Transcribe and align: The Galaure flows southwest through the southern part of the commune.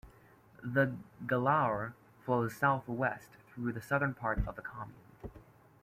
The 0.63 0.95
Galaure 1.27 1.93
flows 2.25 2.55
southwest 2.55 3.37
through 3.53 3.73
the 3.73 3.83
southern 3.83 4.15
part 4.15 4.39
of 4.47 4.55
the 4.55 4.63
commune. 4.63 4.95